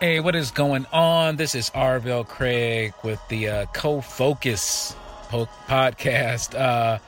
[0.00, 1.36] Hey, what is going on?
[1.36, 4.96] This is Arvell Craig with the uh, Co Focus
[5.28, 6.58] po- podcast.
[6.58, 7.00] Uh,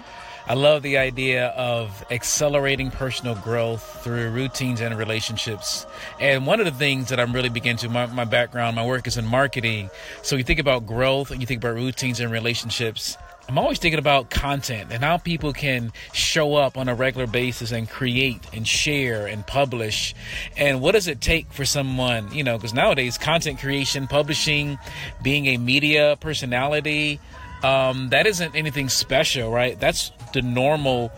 [0.47, 5.87] I love the idea of accelerating personal growth through routines and relationships.
[6.19, 9.07] And one of the things that I'm really beginning to, my, my background, my work
[9.07, 9.89] is in marketing.
[10.23, 13.17] So you think about growth and you think about routines and relationships.
[13.49, 17.73] I'm always thinking about content and how people can show up on a regular basis
[17.73, 20.15] and create and share and publish.
[20.57, 24.79] And what does it take for someone, you know, because nowadays content creation, publishing,
[25.23, 27.21] being a media personality,
[27.63, 29.79] um, that isn't anything special, right?
[29.79, 31.13] That's the normal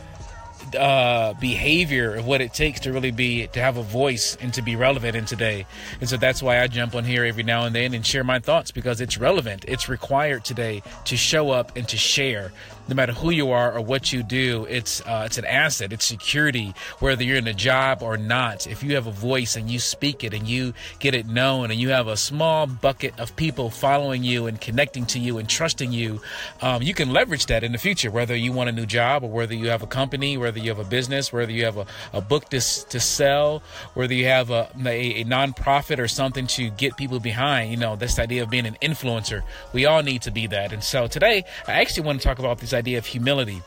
[0.74, 4.62] uh, behavior of what it takes to really be to have a voice and to
[4.62, 5.66] be relevant in today.
[6.00, 8.38] And so that's why I jump on here every now and then and share my
[8.38, 9.64] thoughts because it's relevant.
[9.68, 12.52] It's required today to show up and to share
[12.88, 15.92] no matter who you are or what you do, it's uh, it's an asset.
[15.92, 18.66] It's security, whether you're in a job or not.
[18.66, 21.80] If you have a voice and you speak it and you get it known, and
[21.80, 25.92] you have a small bucket of people following you and connecting to you and trusting
[25.92, 26.20] you,
[26.60, 28.10] um, you can leverage that in the future.
[28.10, 30.78] Whether you want a new job or whether you have a company, whether you have
[30.78, 33.62] a business, whether you have a, a book to to sell,
[33.94, 37.70] whether you have a, a a nonprofit or something to get people behind.
[37.70, 39.42] You know, this idea of being an influencer.
[39.72, 40.72] We all need to be that.
[40.72, 43.62] And so today, I actually want to talk about this idea of humility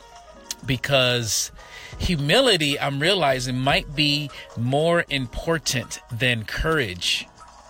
[0.66, 1.52] because
[1.98, 7.28] humility, I'm realizing, might be more important than courage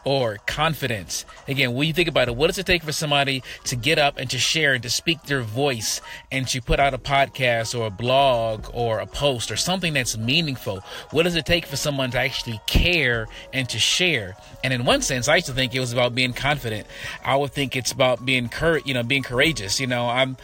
[0.07, 1.25] or confidence.
[1.49, 4.17] Again, when you think about it, what does it take for somebody to get up
[4.17, 5.99] and to share and to speak their voice
[6.31, 10.17] and to put out a podcast or a blog or a post or something that's
[10.17, 10.79] meaningful?
[11.11, 14.37] What does it take for someone to actually care and to share?
[14.63, 16.87] And in one sense, I used to think it was about being confident.
[17.25, 19.77] I would think it's about being cour- you know, being courageous.
[19.77, 20.37] You know, I'm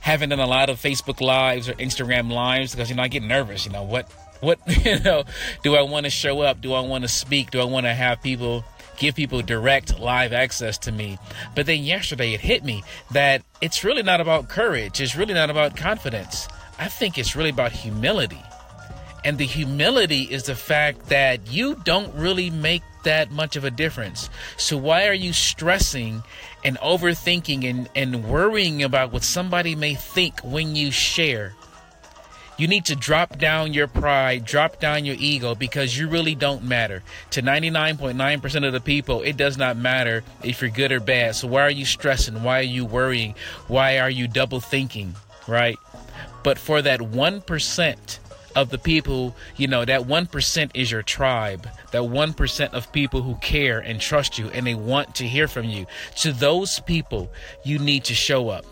[0.00, 3.22] haven't done a lot of Facebook lives or Instagram lives because you know I get
[3.22, 3.66] nervous.
[3.66, 4.10] You know what
[4.40, 5.24] what you know
[5.62, 6.62] do I want to show up?
[6.62, 7.50] Do I want to speak?
[7.50, 8.64] Do I want to have people
[9.00, 11.18] give people direct live access to me?
[11.56, 15.00] But then yesterday it hit me that it's really not about courage.
[15.00, 16.46] It's really not about confidence.
[16.78, 18.42] I think it's really about humility.
[19.24, 23.70] And the humility is the fact that you don't really make that much of a
[23.70, 24.30] difference.
[24.56, 26.22] So why are you stressing
[26.64, 31.54] and overthinking and, and worrying about what somebody may think when you share?
[32.60, 36.62] You need to drop down your pride, drop down your ego because you really don't
[36.62, 37.02] matter.
[37.30, 41.36] To 99.9% of the people, it does not matter if you're good or bad.
[41.36, 42.42] So why are you stressing?
[42.42, 43.34] Why are you worrying?
[43.68, 45.14] Why are you double thinking?
[45.48, 45.78] Right?
[46.42, 48.18] But for that 1%,
[48.56, 51.68] of the people, you know, that 1% is your tribe.
[51.92, 55.66] That 1% of people who care and trust you and they want to hear from
[55.66, 55.86] you.
[56.16, 57.30] To those people,
[57.64, 58.66] you need to show up.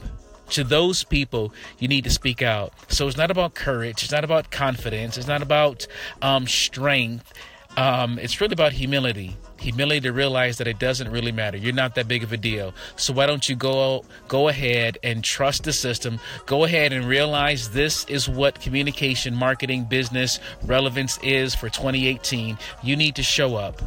[0.50, 2.72] To those people, you need to speak out.
[2.88, 4.02] So it's not about courage.
[4.02, 5.18] It's not about confidence.
[5.18, 5.86] It's not about
[6.22, 7.32] um, strength.
[7.76, 9.36] Um, it's really about humility.
[9.60, 11.56] Humility to realize that it doesn't really matter.
[11.56, 12.74] You're not that big of a deal.
[12.96, 16.18] So why don't you go go ahead and trust the system?
[16.46, 22.58] Go ahead and realize this is what communication, marketing, business relevance is for 2018.
[22.82, 23.80] You need to show up.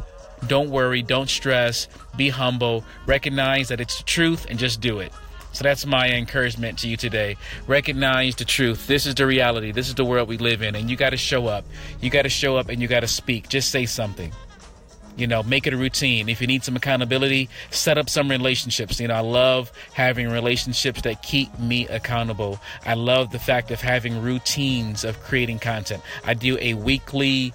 [0.46, 1.02] Don't worry.
[1.02, 1.88] Don't stress.
[2.16, 2.84] Be humble.
[3.06, 5.12] Recognize that it's the truth and just do it.
[5.52, 7.36] So that's my encouragement to you today.
[7.66, 8.86] Recognize the truth.
[8.86, 9.70] This is the reality.
[9.70, 10.74] This is the world we live in.
[10.74, 11.64] And you got to show up.
[12.00, 13.48] You got to show up and you got to speak.
[13.48, 14.32] Just say something.
[15.14, 16.30] You know, make it a routine.
[16.30, 18.98] If you need some accountability, set up some relationships.
[18.98, 22.58] You know, I love having relationships that keep me accountable.
[22.86, 26.02] I love the fact of having routines of creating content.
[26.24, 27.52] I do a weekly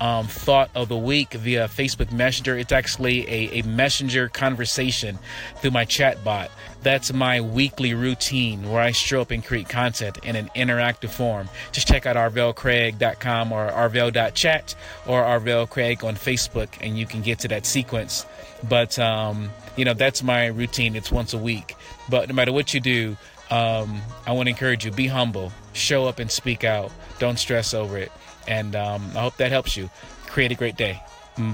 [0.00, 2.56] um, thought of the week via Facebook Messenger.
[2.58, 5.18] It's actually a, a messenger conversation
[5.56, 6.50] through my chat bot.
[6.82, 11.48] That's my weekly routine where I show up and create content in an interactive form.
[11.72, 14.74] Just check out arvellcraig.com or arvell.chat
[15.06, 18.24] or arvellcraig on Facebook and you can get to that sequence.
[18.66, 20.96] But, um, you know, that's my routine.
[20.96, 21.76] It's once a week.
[22.08, 23.16] But no matter what you do,
[23.50, 26.90] um, I want to encourage you be humble, show up and speak out.
[27.18, 28.12] Don't stress over it.
[28.48, 29.90] And um, I hope that helps you.
[30.26, 31.02] Create a great day.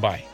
[0.00, 0.24] Bye.